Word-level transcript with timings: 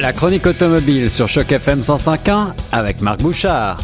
La 0.00 0.12
chronique 0.12 0.46
automobile 0.46 1.10
sur 1.10 1.26
Choc 1.26 1.50
FM 1.50 1.80
105.1 1.80 2.52
avec 2.70 3.00
Marc 3.00 3.20
Bouchard. 3.20 3.78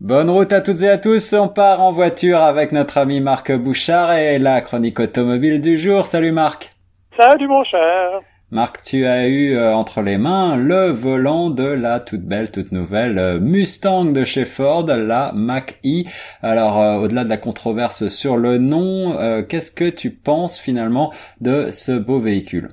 Bonne 0.00 0.30
route 0.30 0.50
à 0.54 0.62
toutes 0.62 0.80
et 0.80 0.88
à 0.88 0.96
tous, 0.96 1.34
on 1.34 1.48
part 1.48 1.82
en 1.82 1.92
voiture 1.92 2.38
avec 2.38 2.72
notre 2.72 2.96
ami 2.96 3.20
Marc 3.20 3.52
Bouchard 3.52 4.14
et 4.14 4.38
la 4.38 4.62
chronique 4.62 4.98
automobile 4.98 5.60
du 5.60 5.76
jour. 5.76 6.06
Salut 6.06 6.32
Marc. 6.32 6.74
Salut 7.18 7.48
mon 7.48 7.62
cher. 7.64 8.22
Marc, 8.50 8.82
tu 8.82 9.04
as 9.04 9.28
eu 9.28 9.54
euh, 9.54 9.74
entre 9.74 10.00
les 10.00 10.16
mains 10.16 10.56
le 10.56 10.86
volant 10.86 11.50
de 11.50 11.64
la 11.64 12.00
toute 12.00 12.22
belle, 12.22 12.50
toute 12.50 12.72
nouvelle 12.72 13.18
euh, 13.18 13.38
Mustang 13.38 14.06
de 14.06 14.24
chez 14.24 14.46
Ford, 14.46 14.86
la 14.86 15.32
Mach-E. 15.34 16.08
Alors, 16.40 16.80
euh, 16.80 16.94
au-delà 16.96 17.24
de 17.24 17.28
la 17.28 17.36
controverse 17.36 18.08
sur 18.08 18.38
le 18.38 18.56
nom, 18.56 19.44
qu'est-ce 19.50 19.70
que 19.70 19.90
tu 19.90 20.10
penses 20.10 20.58
finalement 20.58 21.12
de 21.42 21.70
ce 21.72 21.92
beau 21.92 22.18
véhicule? 22.18 22.70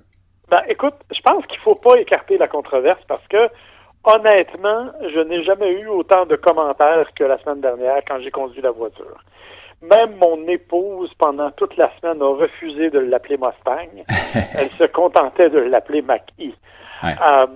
Pense 1.28 1.46
qu'il 1.48 1.60
faut 1.60 1.76
pas 1.76 2.00
écarter 2.00 2.38
la 2.38 2.48
controverse 2.48 3.02
parce 3.08 3.26
que 3.28 3.50
honnêtement, 4.04 4.92
je 5.14 5.20
n'ai 5.20 5.44
jamais 5.44 5.72
eu 5.82 5.88
autant 5.88 6.26
de 6.26 6.36
commentaires 6.36 7.08
que 7.16 7.24
la 7.24 7.38
semaine 7.40 7.62
dernière 7.62 8.02
quand 8.08 8.20
j'ai 8.22 8.32
conduit 8.32 8.62
la 8.62 8.72
voiture. 8.72 9.18
Même 9.82 10.16
mon 10.22 10.48
épouse, 10.48 11.14
pendant 11.20 11.52
toute 11.52 11.78
la 11.78 11.92
semaine, 12.00 12.22
a 12.22 12.28
refusé 12.28 12.90
de 12.90 13.00
l'appeler 13.00 13.38
Mustang. 13.38 14.04
Elle 14.58 14.72
se 14.72 14.86
contentait 14.86 15.50
de 15.50 15.60
l'appeler 15.60 16.02
Mach-E. 16.02 16.52
Euh, 17.04 17.48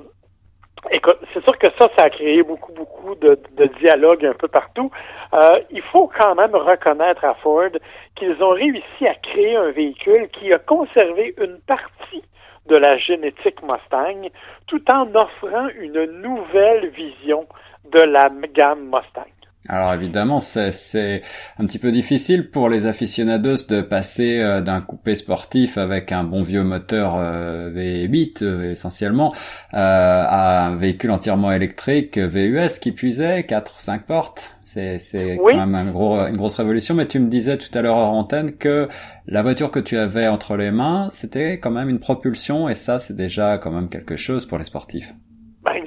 écoute, 0.92 1.18
c'est 1.34 1.44
sûr 1.44 1.58
que 1.58 1.68
ça, 1.80 1.88
ça 1.98 2.06
a 2.06 2.10
créé 2.10 2.44
beaucoup, 2.44 2.74
beaucoup 2.74 3.16
de, 3.16 3.40
de 3.58 3.66
dialogues 3.80 4.26
un 4.26 4.34
peu 4.34 4.48
partout. 4.48 4.92
Euh, 5.34 5.62
il 5.72 5.82
faut 5.82 6.12
quand 6.16 6.36
même 6.36 6.54
reconnaître 6.54 7.26
à 7.26 7.34
Ford 7.36 7.72
qu'ils 8.16 8.44
ont 8.44 8.52
réussi 8.52 9.08
à 9.08 9.16
créer 9.16 9.56
un 9.56 9.72
véhicule 9.72 10.28
qui 10.28 10.54
a 10.54 10.60
conservé 10.60 11.34
une 11.40 11.58
partie 11.66 12.24
de 12.68 12.76
la 12.76 12.98
génétique 12.98 13.62
Mustang, 13.64 14.30
tout 14.68 14.84
en 14.92 15.14
offrant 15.16 15.68
une 15.80 16.06
nouvelle 16.22 16.90
vision 16.90 17.48
de 17.86 18.02
la 18.02 18.26
gamme 18.54 18.86
Mustang. 18.86 19.41
Alors 19.70 19.94
évidemment, 19.94 20.40
c'est 20.40 21.22
un 21.60 21.66
petit 21.66 21.78
peu 21.78 21.92
difficile 21.92 22.50
pour 22.50 22.68
les 22.68 22.88
aficionados 22.88 23.68
de 23.70 23.82
passer 23.82 24.40
euh, 24.40 24.60
d'un 24.60 24.82
coupé 24.82 25.16
sportif 25.16 25.78
avec 25.78 26.12
un 26.12 26.24
bon 26.24 26.42
vieux 26.42 26.64
moteur 26.64 27.16
euh, 27.18 27.70
V8 27.72 28.44
euh, 28.44 28.72
essentiellement 28.72 29.36
à 29.72 30.66
un 30.66 30.76
véhicule 30.78 31.12
entièrement 31.12 31.52
électrique 31.52 32.18
VUS 32.18 32.80
qui 32.82 32.92
puisait 32.92 33.44
4 33.44 33.80
5 33.80 34.06
portes. 34.08 34.58
C'est 34.64 35.00
quand 35.38 35.68
même 35.68 35.76
un 35.76 35.92
gros, 35.92 36.18
une 36.26 36.38
grosse 36.38 36.56
révolution. 36.56 36.96
Mais 36.96 37.06
tu 37.06 37.20
me 37.20 37.30
disais 37.30 37.58
tout 37.58 37.78
à 37.78 37.82
l'heure 37.82 37.98
en 37.98 38.18
antenne 38.18 38.54
que 38.54 38.88
la 39.28 39.42
voiture 39.44 39.70
que 39.70 39.80
tu 39.80 39.98
avais 39.98 40.28
entre 40.28 40.56
les 40.56 40.72
mains, 40.72 41.10
c'était 41.12 41.60
quand 41.60 41.72
même 41.72 41.90
une 41.90 42.00
propulsion 42.00 42.68
et 42.68 42.76
ça, 42.76 43.00
c'est 43.00 43.16
déjà 43.16 43.58
quand 43.58 43.72
même 43.72 43.90
quelque 43.90 44.16
chose 44.16 44.46
pour 44.46 44.58
les 44.58 44.64
sportifs. 44.64 45.14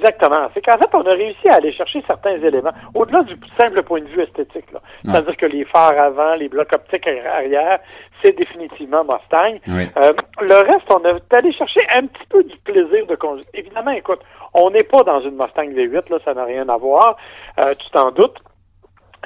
Exactement. 0.05 0.49
C'est 0.55 0.63
qu'en 0.65 0.77
fait, 0.77 0.89
on 0.93 1.07
a 1.07 1.13
réussi 1.15 1.49
à 1.49 1.55
aller 1.55 1.73
chercher 1.73 2.03
certains 2.07 2.37
éléments, 2.37 2.73
au-delà 2.95 3.23
du 3.23 3.37
simple 3.59 3.83
point 3.83 4.01
de 4.01 4.07
vue 4.07 4.23
esthétique. 4.23 4.67
C'est-à-dire 5.05 5.37
que 5.37 5.47
les 5.47 5.65
phares 5.65 5.99
avant, 5.99 6.33
les 6.33 6.49
blocs 6.49 6.73
optiques 6.75 7.07
arrière, 7.07 7.79
c'est 8.23 8.37
définitivement 8.37 9.03
Mustang. 9.05 9.59
Euh, 9.69 10.13
le 10.41 10.55
reste, 10.55 10.91
on 10.91 11.05
a 11.05 11.19
allé 11.37 11.53
chercher 11.53 11.81
un 11.95 12.07
petit 12.07 12.27
peu 12.29 12.45
du 12.45 12.57
plaisir 12.59 13.07
de 13.07 13.15
conduire. 13.15 13.45
Évidemment, 13.55 13.93
écoute, 13.93 14.21
on 14.53 14.71
n'est 14.71 14.85
pas 14.85 15.03
dans 15.03 15.21
une 15.21 15.37
Mustang 15.37 15.71
V8, 15.71 16.11
là, 16.11 16.19
ça 16.25 16.35
n'a 16.35 16.45
rien 16.45 16.69
à 16.69 16.77
voir, 16.77 17.17
euh, 17.59 17.75
tu 17.79 17.91
t'en 17.91 18.11
doutes. 18.11 18.39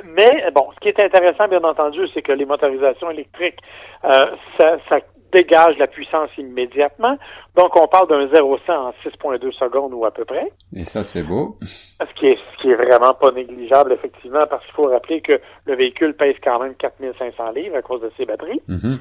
Mais 0.05 0.45
bon, 0.55 0.69
ce 0.75 0.81
qui 0.81 0.89
est 0.89 1.01
intéressant, 1.01 1.49
bien 1.49 1.65
entendu, 1.65 2.07
c'est 2.15 2.23
que 2.23 2.31
les 2.31 2.45
motorisations 2.45 3.11
électriques, 3.11 3.59
euh, 4.05 4.31
ça, 4.57 4.77
ça 4.89 5.01
dégage 5.33 5.77
la 5.79 5.87
puissance 5.87 6.31
immédiatement. 6.39 7.17
Donc, 7.57 7.77
on 7.77 7.87
parle 7.87 8.09
d'un 8.09 8.29
0 8.29 8.59
100 8.67 8.73
en 8.73 8.91
6,2 9.05 9.53
secondes 9.53 9.93
ou 9.95 10.05
à 10.05 10.11
peu 10.11 10.25
près. 10.25 10.53
Et 10.75 10.85
ça, 10.85 11.05
c'est 11.05 11.23
beau. 11.23 11.57
Ce 11.61 12.05
qui 12.19 12.27
est, 12.27 12.37
ce 12.37 12.63
qui 12.63 12.71
est 12.71 12.75
vraiment 12.75 13.15
pas 13.15 13.31
négligeable, 13.31 13.93
effectivement, 13.93 14.47
parce 14.49 14.65
qu'il 14.65 14.75
faut 14.75 14.87
rappeler 14.87 15.21
que 15.21 15.41
le 15.67 15.75
véhicule 15.75 16.15
pèse 16.15 16.37
quand 16.43 16.59
même 16.61 16.75
4500 16.75 17.51
livres 17.53 17.77
à 17.77 17.83
cause 17.83 18.01
de 18.01 18.11
ses 18.17 18.25
batteries. 18.25 18.63
Mm-hmm. 18.69 18.99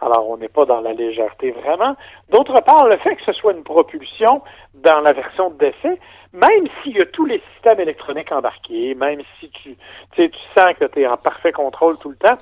Alors, 0.00 0.30
on 0.30 0.36
n'est 0.36 0.48
pas 0.48 0.64
dans 0.64 0.80
la 0.80 0.92
légèreté 0.92 1.50
vraiment. 1.50 1.96
D'autre 2.30 2.54
part, 2.64 2.86
le 2.86 2.96
fait 2.98 3.16
que 3.16 3.24
ce 3.24 3.32
soit 3.32 3.52
une 3.52 3.64
propulsion 3.64 4.42
dans 4.74 5.00
la 5.00 5.12
version 5.12 5.50
d'essai, 5.50 5.98
même 6.32 6.68
s'il 6.82 6.96
y 6.96 7.00
a 7.00 7.06
tous 7.06 7.24
les 7.24 7.42
systèmes 7.54 7.80
électroniques 7.80 8.30
embarqués, 8.30 8.94
même 8.94 9.20
si 9.40 9.50
tu, 9.50 9.76
tu 10.14 10.30
sens 10.56 10.74
que 10.78 10.84
tu 10.84 11.00
es 11.00 11.06
en 11.06 11.16
parfait 11.16 11.52
contrôle 11.52 11.98
tout 11.98 12.10
le 12.10 12.16
temps, 12.16 12.38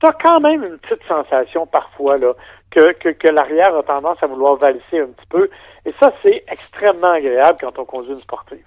tu 0.00 0.06
as 0.06 0.12
quand 0.12 0.40
même 0.40 0.64
une 0.64 0.78
petite 0.78 1.04
sensation 1.04 1.66
parfois 1.66 2.16
là, 2.16 2.32
que, 2.70 2.92
que, 2.94 3.08
que 3.10 3.28
l'arrière 3.28 3.76
a 3.76 3.82
tendance 3.82 4.18
à 4.22 4.26
vouloir 4.26 4.56
valser 4.56 5.00
un 5.00 5.06
petit 5.06 5.26
peu. 5.28 5.48
Et 5.86 5.92
ça, 6.00 6.12
c'est 6.22 6.44
extrêmement 6.50 7.12
agréable 7.12 7.58
quand 7.60 7.78
on 7.78 7.84
conduit 7.84 8.12
une 8.12 8.18
sportive. 8.18 8.64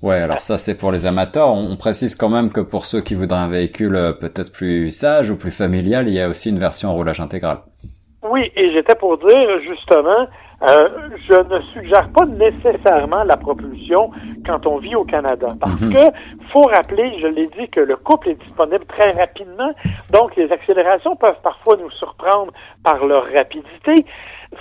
Ouais, 0.00 0.20
alors 0.20 0.42
ça 0.42 0.58
c'est 0.58 0.78
pour 0.78 0.92
les 0.92 1.06
amateurs. 1.06 1.50
On 1.50 1.76
précise 1.76 2.14
quand 2.14 2.28
même 2.28 2.52
que 2.52 2.60
pour 2.60 2.84
ceux 2.84 3.00
qui 3.00 3.16
voudraient 3.16 3.40
un 3.40 3.48
véhicule 3.48 3.96
euh, 3.96 4.12
peut-être 4.12 4.52
plus 4.52 4.92
sage 4.92 5.28
ou 5.28 5.36
plus 5.36 5.50
familial, 5.50 6.06
il 6.06 6.14
y 6.14 6.20
a 6.20 6.28
aussi 6.28 6.50
une 6.50 6.60
version 6.60 6.94
roulage 6.94 7.20
intégral. 7.20 7.58
Oui, 8.22 8.52
et 8.54 8.72
j'étais 8.72 8.94
pour 8.94 9.18
dire 9.18 9.60
justement, 9.60 10.28
euh, 10.62 10.88
je 11.28 11.54
ne 11.54 11.60
suggère 11.72 12.08
pas 12.10 12.26
nécessairement 12.26 13.22
la 13.22 13.36
propulsion 13.36 14.10
quand 14.44 14.66
on 14.66 14.78
vit 14.78 14.96
au 14.96 15.04
Canada, 15.04 15.48
parce 15.60 15.80
mhm. 15.80 15.94
que 15.94 16.02
faut 16.52 16.62
rappeler, 16.62 17.16
je 17.18 17.28
l'ai 17.28 17.46
dit, 17.58 17.68
que 17.68 17.80
le 17.80 17.96
couple 17.96 18.30
est 18.30 18.42
disponible 18.42 18.84
très 18.86 19.12
rapidement, 19.12 19.70
donc 20.10 20.34
les 20.36 20.50
accélérations 20.50 21.14
peuvent 21.14 21.40
parfois 21.42 21.76
nous 21.76 21.90
surprendre 21.92 22.52
par 22.82 23.04
leur 23.04 23.26
rapidité. 23.32 24.04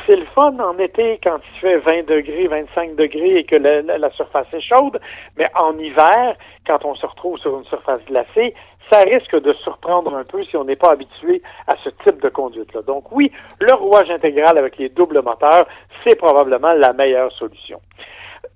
C'est 0.06 0.16
le 0.16 0.25
fun 0.36 0.58
en 0.59 0.78
été 0.80 1.20
quand 1.24 1.38
il 1.38 1.59
fait 1.59 1.78
20 1.78 2.08
degrés, 2.08 2.48
25 2.48 2.96
degrés 2.96 3.38
et 3.38 3.44
que 3.46 3.56
la, 3.56 4.09
surface 4.12 4.48
est 4.53 4.62
chaude, 4.62 5.00
mais 5.38 5.50
en 5.62 5.78
hiver, 5.78 6.36
quand 6.66 6.84
on 6.84 6.96
se 6.96 7.06
retrouve 7.06 7.38
sur 7.40 7.58
une 7.58 7.66
surface 7.66 8.03
glacée, 8.06 8.53
ça 8.92 9.02
risque 9.02 9.40
de 9.40 9.53
surprendre 9.53 10.16
un 10.16 10.24
peu 10.24 10.44
si 10.44 10.58
on 10.58 10.66
n'est 10.66 10.75
pas 10.75 10.92
habitué 10.92 11.42
à 11.68 11.75
ce 11.84 11.90
type 12.06 12.22
de 12.22 12.30
conduite-là. 12.30 12.81
Donc 12.81 13.12
oui, 13.12 13.31
le 13.59 13.74
rouage 13.74 14.09
intégral 14.09 14.58
avec 14.58 14.78
les 14.78 14.90
doubles 14.90 15.22
moteurs, 15.22 15.68
c'est 16.06 16.18
probablement 16.18 16.74
la 16.74 16.94
meilleure 16.94 17.31
solution. 17.34 17.80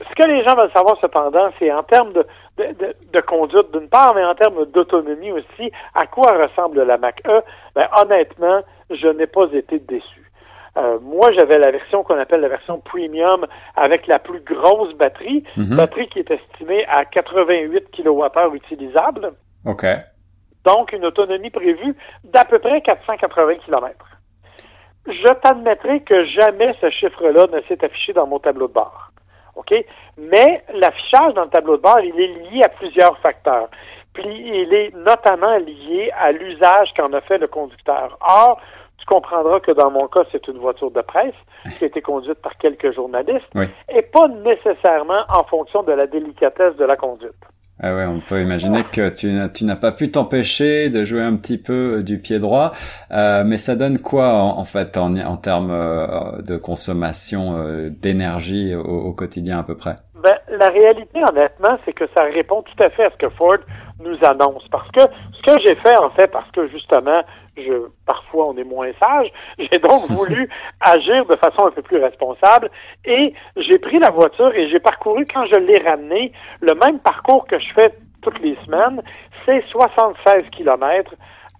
Ce 0.09 0.15
que 0.15 0.27
les 0.27 0.43
gens 0.43 0.55
veulent 0.55 0.71
savoir 0.75 0.97
cependant, 0.99 1.49
c'est 1.59 1.71
en 1.71 1.83
termes 1.83 2.13
de, 2.13 2.25
de, 2.57 3.21
conduite 3.21 3.71
d'une 3.71 3.87
part, 3.87 4.15
mais 4.15 4.23
en 4.23 4.35
termes 4.35 4.65
d'autonomie 4.65 5.31
aussi, 5.31 5.71
à 5.93 6.07
quoi 6.07 6.31
ressemble 6.31 6.81
la 6.83 6.97
Mac 6.97 7.21
E? 7.27 7.41
Ben, 7.75 7.87
honnêtement, 8.01 8.61
je 8.89 9.07
n'ai 9.07 9.27
pas 9.27 9.47
été 9.53 9.79
déçu. 9.79 10.20
Euh, 10.77 10.99
moi, 11.01 11.29
j'avais 11.37 11.57
la 11.57 11.71
version 11.71 12.03
qu'on 12.03 12.17
appelle 12.17 12.41
la 12.41 12.47
version 12.47 12.79
premium 12.79 13.45
avec 13.75 14.07
la 14.07 14.19
plus 14.19 14.39
grosse 14.39 14.93
batterie, 14.95 15.43
mhm. 15.57 15.75
batterie 15.75 16.07
qui 16.07 16.19
est 16.19 16.31
estimée 16.31 16.85
à 16.87 17.03
88 17.05 17.91
kWh 17.91 18.55
utilisable. 18.55 19.33
OK. 19.65 19.85
Donc, 20.63 20.93
une 20.93 21.05
autonomie 21.05 21.49
prévue 21.49 21.95
d'à 22.23 22.45
peu 22.45 22.59
près 22.59 22.81
480 22.81 23.55
km. 23.65 24.05
Je 25.07 25.33
t'admettrai 25.33 26.01
que 26.01 26.25
jamais 26.25 26.75
ce 26.79 26.89
chiffre-là 26.91 27.47
ne 27.51 27.61
s'est 27.63 27.83
affiché 27.83 28.13
dans 28.13 28.27
mon 28.27 28.39
tableau 28.39 28.67
de 28.67 28.73
bord. 28.73 29.07
OK? 29.55 29.73
Mais 30.17 30.63
l'affichage 30.73 31.33
dans 31.33 31.43
le 31.43 31.49
tableau 31.49 31.77
de 31.77 31.81
bord, 31.81 31.99
il 31.99 32.17
est 32.19 32.49
lié 32.49 32.63
à 32.63 32.69
plusieurs 32.69 33.17
facteurs. 33.19 33.69
Puis, 34.13 34.27
il 34.27 34.73
est 34.73 34.95
notamment 34.95 35.57
lié 35.57 36.11
à 36.17 36.31
l'usage 36.31 36.89
qu'en 36.95 37.11
a 37.13 37.21
fait 37.21 37.39
le 37.39 37.47
conducteur. 37.47 38.17
Or, 38.21 38.61
comprendras 39.11 39.59
que 39.59 39.71
dans 39.71 39.91
mon 39.91 40.07
cas, 40.07 40.21
c'est 40.31 40.47
une 40.47 40.57
voiture 40.57 40.89
de 40.91 41.01
presse 41.01 41.35
qui 41.77 41.83
a 41.83 41.87
été 41.87 42.01
conduite 42.01 42.41
par 42.41 42.57
quelques 42.57 42.93
journalistes 42.93 43.51
et 43.93 44.01
pas 44.01 44.27
nécessairement 44.29 45.23
en 45.29 45.43
fonction 45.43 45.83
de 45.83 45.91
la 45.91 46.07
délicatesse 46.07 46.75
de 46.77 46.85
la 46.85 46.95
conduite. 46.95 47.35
Ah 47.83 47.95
ouais, 47.95 48.05
on 48.05 48.19
peut 48.19 48.41
imaginer 48.41 48.83
que 48.83 49.09
tu, 49.09 49.65
n'as 49.65 49.75
pas 49.75 49.91
pu 49.91 50.11
t'empêcher 50.11 50.89
de 50.89 51.03
jouer 51.03 51.23
un 51.23 51.35
petit 51.35 51.57
peu 51.57 52.03
du 52.03 52.19
pied 52.19 52.37
droit, 52.37 52.73
euh, 53.11 53.43
mais 53.43 53.57
ça 53.57 53.75
donne 53.75 53.97
quoi 53.97 54.33
en, 54.33 54.63
fait 54.65 54.97
en, 54.97 55.15
en 55.17 55.35
termes 55.35 55.71
euh, 55.71 56.41
de 56.43 56.57
consommation 56.57 57.55
euh, 57.57 57.89
d'énergie 57.89 58.75
au, 58.75 58.83
au, 58.83 59.13
quotidien 59.13 59.57
à 59.59 59.63
peu 59.63 59.75
près? 59.75 59.95
Ben, 60.21 60.37
La 60.59 60.69
réalité, 60.69 61.23
honnêtement, 61.27 61.79
c'est 61.83 61.93
que 61.93 62.05
ça 62.15 62.23
répond 62.23 62.61
tout 62.61 62.83
à 62.83 62.91
fait 62.91 63.05
à 63.05 63.09
ce 63.09 63.17
que 63.17 63.29
Ford 63.29 63.57
nous 64.03 64.17
annonce. 64.21 64.67
Parce 64.71 64.89
que 64.91 65.01
ce 65.01 65.41
que 65.41 65.59
j'ai 65.65 65.75
fait, 65.75 65.97
en 65.97 66.11
fait, 66.11 66.27
parce 66.27 66.49
que 66.51 66.67
justement, 66.67 67.23
on 68.47 68.57
est 68.57 68.63
moins 68.63 68.91
sage. 69.01 69.31
J'ai 69.59 69.79
donc 69.79 70.09
voulu 70.09 70.49
agir 70.79 71.25
de 71.25 71.35
façon 71.35 71.67
un 71.67 71.71
peu 71.71 71.81
plus 71.81 71.97
responsable 71.97 72.69
et 73.05 73.33
j'ai 73.57 73.79
pris 73.79 73.97
la 73.97 74.09
voiture 74.09 74.53
et 74.55 74.69
j'ai 74.69 74.79
parcouru, 74.79 75.25
quand 75.33 75.45
je 75.45 75.55
l'ai 75.55 75.77
ramené, 75.79 76.31
le 76.61 76.73
même 76.75 76.99
parcours 76.99 77.45
que 77.47 77.59
je 77.59 77.73
fais 77.73 77.93
toutes 78.21 78.39
les 78.39 78.55
semaines, 78.65 79.01
c'est 79.45 79.63
76 79.69 80.49
kilomètres, 80.51 81.13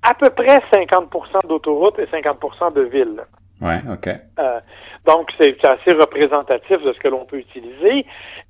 à 0.03 0.13
peu 0.13 0.29
près 0.29 0.57
50% 0.71 1.47
d'autoroute 1.47 1.99
et 1.99 2.05
50% 2.05 2.73
de 2.73 2.81
ville. 2.81 3.21
Ouais, 3.61 3.79
OK. 3.91 4.07
Euh, 4.39 4.59
donc, 5.05 5.29
c'est 5.37 5.55
assez 5.67 5.91
représentatif 5.93 6.81
de 6.81 6.93
ce 6.93 6.99
que 6.99 7.07
l'on 7.07 7.25
peut 7.25 7.37
utiliser. 7.37 8.05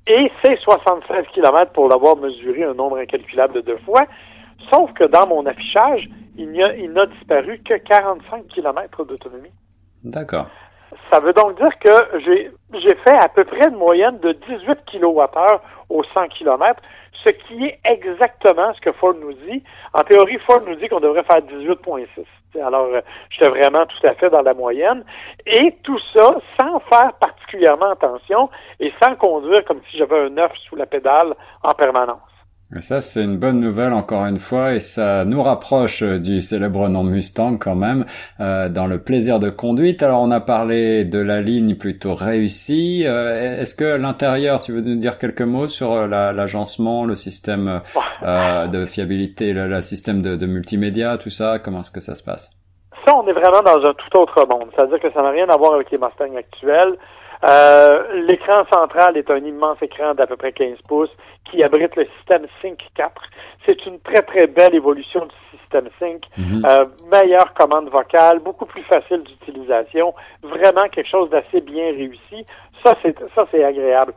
Et 0.08 0.32
c'est 0.44 0.58
76 0.60 1.26
kilomètres 1.34 1.74
pour 1.74 1.90
l'avoir 1.90 2.16
mesuré 2.18 2.64
un 2.64 2.74
nombre 2.74 2.98
incalculable 2.98 3.62
de 3.64 3.76
fois. 3.86 4.06
Sauf 4.72 4.92
que 4.94 5.06
dans 5.08 5.28
mon 5.28 5.46
affichage, 5.46 6.08
il 6.42 6.92
n'a 6.94 7.06
disparu 7.06 7.62
que 7.64 7.76
45 7.76 8.48
km 8.48 9.06
d'autonomie. 9.06 9.52
D'accord. 10.04 10.48
Ça 11.12 11.20
veut 11.20 11.34
donc 11.34 11.58
dire 11.58 11.72
que 11.80 12.20
j'ai 12.20 12.96
fait 12.96 13.18
à 13.18 13.30
peu 13.30 13.44
près 13.46 13.70
une 13.70 13.78
moyenne 13.78 14.20
de 14.20 14.34
18 14.34 14.80
kWh 14.92 15.60
au 15.90 16.04
100 16.04 16.28
km, 16.30 16.82
ce 17.26 17.32
qui 17.32 17.66
est 17.66 17.80
exactement 17.86 18.74
ce 18.74 18.82
que 18.82 18.92
Ford 18.94 19.14
nous 19.14 19.34
dit. 19.34 19.64
En 19.94 20.02
théorie, 20.04 20.38
Ford 20.46 20.60
nous 20.66 20.76
dit 20.76 20.88
qu'on 20.88 21.00
devrait 21.00 21.24
faire 21.24 21.42
18,6. 21.42 22.08
Alors, 22.62 22.88
euh, 22.90 23.02
j'étais 23.30 23.50
vraiment 23.50 23.86
tout 23.86 24.08
à 24.08 24.14
fait 24.16 24.30
dans 24.30 24.42
la 24.42 24.54
moyenne. 24.54 25.04
Et 25.46 25.76
tout 25.84 26.00
ça 26.14 26.36
sans 26.60 26.80
faire 26.80 27.14
particulièrement 27.14 27.92
attention 27.92 28.50
et 28.80 28.92
sans 29.02 29.16
conduire 29.16 29.64
comme 29.66 29.82
si 29.90 29.98
j'avais 29.98 30.20
un 30.20 30.38
œuf 30.38 30.52
sous 30.68 30.76
la 30.76 30.86
pédale 30.86 31.36
en 31.64 31.74
permanence. 31.74 32.31
Ça, 32.80 33.02
c'est 33.02 33.22
une 33.22 33.38
bonne 33.38 33.60
nouvelle 33.60 33.92
encore 33.92 34.26
une 34.26 34.40
fois, 34.40 34.74
et 34.74 34.80
ça 34.80 35.26
nous 35.26 35.44
rapproche 35.44 36.04
du 36.04 36.42
célèbre 36.42 36.88
nom 36.88 37.04
Mustang 37.04 37.58
quand 37.58 37.76
même, 37.76 38.06
euh, 38.40 38.70
dans 38.70 38.88
le 38.88 39.04
plaisir 39.04 39.40
de 39.40 39.50
conduite. 39.50 40.02
Alors, 40.04 40.22
on 40.22 40.32
a 40.32 40.40
parlé 40.40 41.04
de 41.04 41.20
la 41.20 41.42
ligne 41.42 41.76
plutôt 41.76 42.16
réussie. 42.16 43.04
Euh, 43.06 43.60
est-ce 43.60 43.76
que 43.76 43.84
l'intérieur, 43.84 44.62
tu 44.62 44.72
veux 44.72 44.80
nous 44.80 44.96
dire 44.96 45.18
quelques 45.18 45.42
mots 45.42 45.68
sur 45.68 45.92
euh, 45.92 46.08
l'agencement, 46.08 47.04
le 47.04 47.16
système 47.16 47.82
euh, 48.24 48.68
de 48.68 48.86
fiabilité, 48.86 49.52
le, 49.52 49.68
le 49.68 49.82
système 49.82 50.22
de, 50.22 50.38
de, 50.38 50.46
multimédia, 50.46 51.18
tout 51.18 51.30
ça? 51.30 51.60
Comment 51.60 51.82
est-ce 51.82 51.92
que 51.92 52.00
ça 52.00 52.16
se 52.16 52.24
passe? 52.24 52.58
Ça, 53.06 53.14
on 53.18 53.28
est 53.28 53.34
vraiment 53.34 53.62
dans 53.64 53.86
un 53.86 53.94
tout 53.94 54.18
autre 54.18 54.48
monde. 54.48 54.70
C'est-à-dire 54.74 55.00
que 55.02 55.12
ça 55.12 55.22
n'a 55.22 55.32
rien 55.32 55.50
à 55.50 55.58
voir 55.58 55.74
avec 55.74 55.92
les 55.92 55.98
Mustangs 55.98 56.38
actuels. 56.38 56.96
Euh, 57.44 58.24
l'écran 58.28 58.64
central 58.72 59.18
est 59.18 59.30
un 59.32 59.38
immense 59.38 59.82
écran 59.82 60.14
d'à 60.14 60.28
peu 60.28 60.38
près 60.38 60.52
15 60.52 60.78
pouces 60.88 61.10
qui 61.50 61.64
abrite 61.64 61.96
le 61.96 62.06
système 62.18 62.46
Sync 62.62 62.80
4. 62.96 63.22
C'est 63.66 63.86
une 63.86 64.00
très 64.00 64.22
très 64.22 64.48
belle 64.48 64.76
évolution 64.76 65.26
du 65.26 65.58
système 65.58 65.90
Sync. 66.00 66.24
Mhm. 66.38 66.66
euh, 66.66 66.86
meilleure 67.12 67.54
commande 67.56 67.90
vocale, 67.90 68.40
beaucoup 68.40 68.66
plus 68.66 68.84
facile 68.84 69.24
d'utilisation, 69.24 70.14
vraiment 70.44 70.88
quelque 70.92 71.10
chose 71.10 71.30
d'assez 71.30 71.62
bien 71.62 71.86
réussi. 71.86 72.46
Ça 72.84 72.96
c'est 73.02 73.18
ça 73.34 73.48
c'est 73.52 73.64
agréable. 73.64 74.14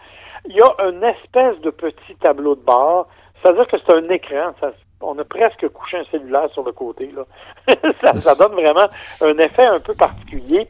Il 0.47 0.56
y 0.56 0.61
a 0.61 0.88
une 0.88 1.03
espèce 1.03 1.59
de 1.61 1.71
petit 1.71 2.15
tableau 2.21 2.55
de 2.55 2.61
bord, 2.61 3.09
c'est-à-dire 3.38 3.67
que 3.67 3.76
c'est 3.79 3.94
un 3.94 4.09
écran. 4.11 4.53
Ça, 4.61 4.73
on 5.00 5.19
a 5.19 5.25
presque 5.25 5.67
couché 5.69 5.99
un 5.99 6.05
cellulaire 6.11 6.50
sur 6.53 6.62
le 6.62 6.73
côté. 6.73 7.11
Là. 7.12 7.25
ça, 8.05 8.19
ça 8.19 8.35
donne 8.35 8.53
vraiment 8.53 8.88
un 9.23 9.38
effet 9.38 9.65
un 9.65 9.81
peu 9.81 9.94
particulier. 9.94 10.69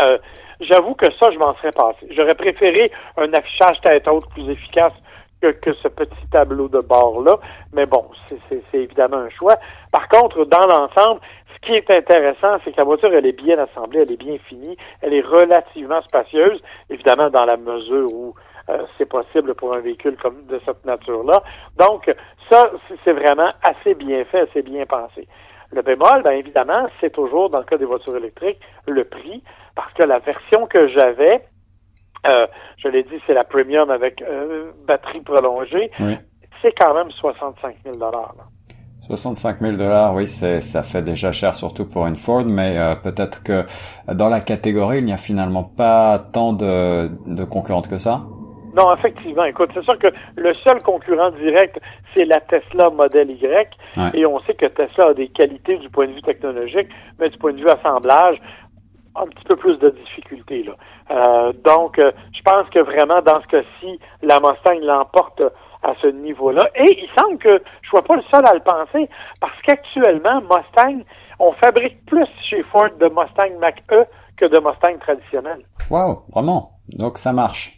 Euh, 0.00 0.18
J'avoue 0.68 0.94
que 0.94 1.06
ça, 1.20 1.30
je 1.32 1.38
m'en 1.38 1.54
serais 1.56 1.72
passé. 1.72 2.06
J'aurais 2.10 2.34
préféré 2.34 2.90
un 3.16 3.32
affichage 3.32 3.80
tête 3.82 4.06
haute 4.06 4.28
plus 4.30 4.48
efficace 4.48 4.92
que, 5.40 5.48
que 5.48 5.72
ce 5.74 5.88
petit 5.88 6.26
tableau 6.30 6.68
de 6.68 6.80
bord-là. 6.80 7.36
Mais 7.72 7.86
bon, 7.86 8.04
c'est 8.28 8.62
évidemment 8.72 9.18
un 9.18 9.30
choix. 9.30 9.56
Par 9.90 10.08
contre, 10.08 10.44
dans 10.44 10.66
l'ensemble, 10.66 11.20
ce 11.54 11.66
qui 11.66 11.74
est 11.74 11.90
intéressant, 11.90 12.58
c'est 12.64 12.72
que 12.72 12.78
la 12.78 12.84
voiture, 12.84 13.12
elle 13.12 13.26
est 13.26 13.32
bien 13.32 13.58
assemblée, 13.58 14.00
elle 14.02 14.12
est 14.12 14.16
bien 14.16 14.38
finie, 14.48 14.76
elle 15.00 15.14
est 15.14 15.22
relativement 15.22 16.00
spacieuse, 16.02 16.62
évidemment 16.90 17.30
dans 17.30 17.44
la 17.44 17.56
mesure 17.56 18.12
où 18.12 18.34
euh, 18.68 18.84
c'est 18.96 19.08
possible 19.08 19.54
pour 19.54 19.74
un 19.74 19.80
véhicule 19.80 20.16
comme 20.16 20.46
de 20.46 20.60
cette 20.64 20.84
nature-là. 20.84 21.42
Donc, 21.78 22.12
ça, 22.50 22.70
c'est 23.04 23.12
vraiment 23.12 23.50
assez 23.62 23.94
bien 23.94 24.24
fait, 24.26 24.48
assez 24.48 24.62
bien 24.62 24.86
pensé. 24.86 25.26
Le 25.72 25.82
bémol, 25.82 26.22
bien 26.22 26.32
évidemment, 26.32 26.86
c'est 27.00 27.12
toujours, 27.12 27.48
dans 27.50 27.58
le 27.58 27.64
cas 27.64 27.78
des 27.78 27.84
voitures 27.84 28.16
électriques, 28.16 28.60
le 28.86 29.04
prix, 29.04 29.42
parce 29.74 29.92
que 29.94 30.02
la 30.02 30.18
version 30.18 30.66
que 30.66 30.88
j'avais, 30.88 31.44
euh, 32.26 32.46
je 32.76 32.88
l'ai 32.88 33.02
dit, 33.04 33.20
c'est 33.26 33.34
la 33.34 33.44
premium 33.44 33.90
avec 33.90 34.22
euh, 34.22 34.72
batterie 34.86 35.20
prolongée, 35.20 35.90
c'est 36.60 36.72
quand 36.78 36.94
même 36.94 37.10
65 37.10 37.76
000 37.84 37.96
dollars. 37.96 38.34
65 39.06 39.60
000 39.60 39.76
dollars, 39.76 40.14
oui, 40.14 40.28
c'est 40.28 40.60
ça 40.60 40.82
fait 40.82 41.02
déjà 41.02 41.32
cher, 41.32 41.54
surtout 41.56 41.86
pour 41.86 42.06
une 42.06 42.16
Ford, 42.16 42.44
mais 42.44 42.78
euh, 42.78 42.94
peut-être 42.94 43.42
que 43.42 43.64
dans 44.12 44.28
la 44.28 44.40
catégorie, 44.40 44.98
il 44.98 45.04
n'y 45.04 45.12
a 45.12 45.16
finalement 45.16 45.64
pas 45.64 46.18
tant 46.18 46.52
de, 46.52 47.10
de 47.26 47.44
concurrentes 47.44 47.88
que 47.88 47.98
ça. 47.98 48.22
Non, 48.74 48.94
effectivement. 48.94 49.44
Écoute, 49.44 49.70
c'est 49.74 49.84
sûr 49.84 49.98
que 49.98 50.08
le 50.36 50.54
seul 50.54 50.82
concurrent 50.82 51.30
direct, 51.32 51.78
c'est 52.14 52.24
la 52.24 52.40
Tesla 52.40 52.90
Model 52.90 53.30
Y. 53.30 53.76
Et 54.14 54.24
on 54.26 54.40
sait 54.40 54.54
que 54.54 54.66
Tesla 54.66 55.08
a 55.08 55.14
des 55.14 55.28
qualités 55.28 55.76
du 55.76 55.88
point 55.90 56.06
de 56.06 56.12
vue 56.12 56.22
technologique, 56.22 56.88
mais 57.18 57.28
du 57.28 57.38
point 57.38 57.52
de 57.52 57.58
vue 57.58 57.68
assemblage, 57.68 58.40
un 59.14 59.26
petit 59.26 59.44
peu 59.44 59.56
plus 59.56 59.78
de 59.78 59.90
difficultés. 59.90 60.62
Là. 60.62 60.72
Euh, 61.10 61.52
donc, 61.64 61.98
euh, 61.98 62.12
je 62.32 62.40
pense 62.42 62.68
que 62.70 62.78
vraiment, 62.78 63.20
dans 63.20 63.40
ce 63.42 63.46
cas-ci, 63.48 63.98
la 64.22 64.40
Mustang 64.40 64.80
l'emporte 64.82 65.42
à 65.82 65.94
ce 66.00 66.06
niveau-là. 66.06 66.62
Et 66.76 67.02
il 67.02 67.08
semble 67.18 67.38
que 67.38 67.50
je 67.50 67.86
ne 67.86 67.90
sois 67.90 68.02
pas 68.02 68.16
le 68.16 68.22
seul 68.32 68.46
à 68.46 68.54
le 68.54 68.60
penser, 68.60 69.08
parce 69.40 69.60
qu'actuellement, 69.66 70.40
Mustang, 70.42 71.02
on 71.38 71.52
fabrique 71.52 72.04
plus 72.06 72.28
chez 72.48 72.62
Ford 72.64 72.90
de 72.98 73.06
Mustang 73.06 73.58
Mach-E 73.60 74.06
que 74.36 74.46
de 74.46 74.58
Mustang 74.60 74.98
traditionnel. 75.00 75.62
Wow, 75.90 76.22
vraiment? 76.32 76.70
Donc 76.88 77.18
ça 77.18 77.32
marche. 77.32 77.72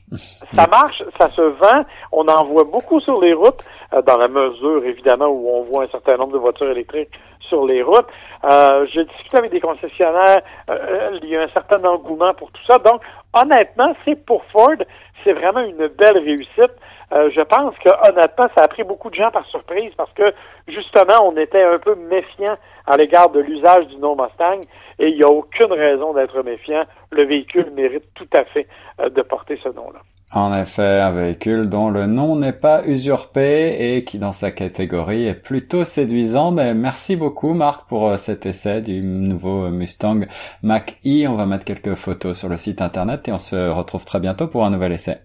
ça 0.55 0.67
marche, 0.67 1.03
ça 1.19 1.31
se 1.31 1.43
vend. 1.43 1.85
On 2.13 2.27
en 2.27 2.45
voit 2.47 2.65
beaucoup 2.65 3.01
sur 3.01 3.21
les 3.21 3.35
routes, 3.35 3.63
euh, 3.93 4.03
dans 4.03 4.17
la 4.17 4.29
mesure 4.29 4.85
évidemment 4.85 5.27
où 5.27 5.49
on 5.49 5.65
voit 5.65 5.85
un 5.85 5.89
certain 5.89 6.17
nombre 6.17 6.33
de 6.33 6.39
voitures 6.39 6.71
électriques 6.71 7.11
sur 7.49 7.67
les 7.67 7.83
routes. 7.83 8.07
Euh, 8.45 8.87
je 8.93 9.01
discute 9.01 9.35
avec 9.35 9.51
des 9.51 9.61
concessionnaires, 9.61 10.43
euh, 10.71 11.19
il 11.23 11.29
y 11.29 11.37
a 11.37 11.43
un 11.43 11.49
certain 11.49 11.83
engouement 11.85 12.33
pour 12.35 12.51
tout 12.51 12.63
ça. 12.69 12.79
Donc, 12.79 13.03
honnêtement, 13.33 13.95
c'est 14.05 14.25
pour 14.25 14.43
Ford, 14.53 14.77
c'est 15.23 15.33
vraiment 15.33 15.61
une 15.61 15.89
belle 15.89 16.19
réussite. 16.19 16.73
Euh, 17.15 17.31
je 17.35 17.41
pense 17.43 17.75
que 17.79 17.91
honnêtement, 18.09 18.49
ça 18.57 18.65
a 18.65 18.69
pris 18.69 18.83
beaucoup 18.83 19.09
de 19.09 19.15
gens 19.15 19.31
par 19.31 19.47
surprise 19.47 19.93
parce 19.97 20.13
que 20.15 20.35
justement, 20.67 21.25
on 21.25 21.37
était 21.37 21.63
un 21.63 21.79
peu 21.79 21.95
méfiant 21.95 22.57
à 22.87 22.97
l'égard 22.97 23.31
de 23.31 23.41
l'usage 23.41 23.87
du 23.87 23.97
nom 23.97 24.17
Mustang 24.17 24.61
et 24.99 25.09
il 25.09 25.17
n'y 25.17 25.23
a 25.23 25.29
aucune 25.29 25.73
raison 25.73 26.13
d'être 26.13 26.43
méfiant. 26.43 26.83
Le 27.11 27.25
véhicule 27.25 27.71
mérite 27.75 28.05
tout 28.15 28.29
à 28.33 28.45
fait 28.45 28.67
euh, 29.01 29.11
de 29.11 29.23
porter 29.23 29.59
ce 29.63 29.69
nom-là. 29.69 30.01
En 30.33 30.53
effet, 30.53 31.01
un 31.01 31.13
véhicule 31.13 31.69
dont 31.69 31.91
le 31.91 32.07
nom 32.07 32.35
n'est 32.35 32.53
pas 32.53 32.85
usurpé 32.85 33.77
et 33.79 34.03
qui 34.03 34.19
dans 34.19 34.33
sa 34.33 34.51
catégorie 34.51 35.29
est 35.29 35.41
plutôt 35.41 35.85
séduisant. 35.85 36.51
Mais 36.51 36.75
merci 36.75 37.15
beaucoup 37.15 37.55
Marc 37.55 37.87
pour 37.89 38.09
euh, 38.09 38.17
cet 38.17 38.45
essai 38.45 38.81
du 38.81 39.01
nouveau 39.03 39.71
Mustang 39.71 40.23
Mach-E. 40.65 41.29
On 41.29 41.37
va 41.37 41.47
mettre 41.47 41.65
quelques 41.65 41.95
photos 41.95 42.37
sur 42.37 42.49
le 42.49 42.57
site 42.57 42.83
internet 42.83 43.29
et 43.29 43.33
on 43.33 43.39
se 43.39 43.71
retrouve 43.71 44.05
très 44.05 44.19
bientôt 44.19 44.49
pour 44.49 44.65
un 44.65 44.71
nouvel 44.71 44.91
essai. 44.91 45.21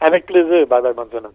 Avec 0.00 0.26
plaisir. 0.26 0.66
Bye 0.66 0.82
bye, 0.82 0.94
bonne 0.94 1.10
semaine. 1.10 1.32